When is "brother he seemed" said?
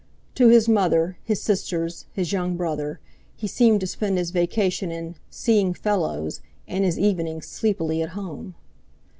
2.57-3.81